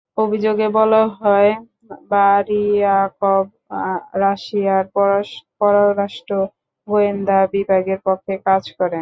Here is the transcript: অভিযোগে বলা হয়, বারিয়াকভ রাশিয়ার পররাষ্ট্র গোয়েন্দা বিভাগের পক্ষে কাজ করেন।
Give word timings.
অভিযোগে 0.17 0.67
বলা 0.77 1.03
হয়, 1.17 1.51
বারিয়াকভ 2.11 3.45
রাশিয়ার 4.21 4.85
পররাষ্ট্র 5.59 6.33
গোয়েন্দা 6.87 7.39
বিভাগের 7.53 7.99
পক্ষে 8.07 8.33
কাজ 8.47 8.63
করেন। 8.79 8.99